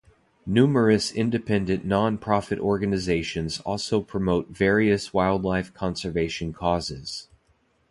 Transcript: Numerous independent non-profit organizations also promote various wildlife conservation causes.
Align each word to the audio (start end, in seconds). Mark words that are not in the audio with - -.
Numerous 0.47 1.11
independent 1.11 1.85
non-profit 1.85 2.57
organizations 2.57 3.59
also 3.59 4.01
promote 4.01 4.47
various 4.49 5.13
wildlife 5.13 5.71
conservation 5.75 6.53
causes. 6.53 7.27